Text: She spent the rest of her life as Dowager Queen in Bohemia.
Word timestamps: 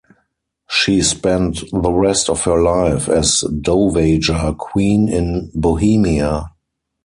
She 0.67 1.03
spent 1.03 1.59
the 1.71 1.91
rest 1.93 2.27
of 2.27 2.43
her 2.45 2.59
life 2.59 3.07
as 3.07 3.41
Dowager 3.61 4.51
Queen 4.57 5.07
in 5.07 5.51
Bohemia. 5.53 6.49